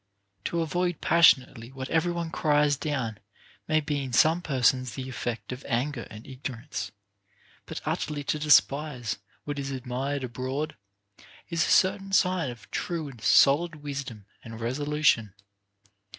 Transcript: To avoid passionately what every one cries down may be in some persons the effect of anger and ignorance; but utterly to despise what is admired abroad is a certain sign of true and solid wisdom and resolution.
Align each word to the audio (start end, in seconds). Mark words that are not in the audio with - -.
To 0.45 0.61
avoid 0.61 0.99
passionately 0.99 1.71
what 1.71 1.87
every 1.91 2.11
one 2.11 2.31
cries 2.31 2.75
down 2.75 3.19
may 3.67 3.81
be 3.81 4.01
in 4.01 4.13
some 4.13 4.41
persons 4.41 4.95
the 4.95 5.07
effect 5.07 5.51
of 5.51 5.63
anger 5.67 6.07
and 6.09 6.25
ignorance; 6.25 6.91
but 7.67 7.81
utterly 7.85 8.23
to 8.23 8.39
despise 8.39 9.19
what 9.43 9.59
is 9.59 9.69
admired 9.69 10.23
abroad 10.23 10.75
is 11.49 11.63
a 11.67 11.69
certain 11.69 12.13
sign 12.13 12.49
of 12.49 12.71
true 12.71 13.09
and 13.09 13.21
solid 13.21 13.75
wisdom 13.83 14.25
and 14.43 14.59
resolution. 14.59 15.35